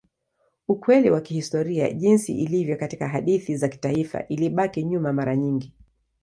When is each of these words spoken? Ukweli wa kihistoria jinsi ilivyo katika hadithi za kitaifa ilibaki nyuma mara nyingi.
Ukweli 0.67 1.09
wa 1.09 1.21
kihistoria 1.21 1.91
jinsi 1.93 2.33
ilivyo 2.37 2.77
katika 2.77 3.07
hadithi 3.07 3.57
za 3.57 3.67
kitaifa 3.67 4.27
ilibaki 4.27 4.83
nyuma 4.83 5.13
mara 5.13 5.35
nyingi. 5.35 5.73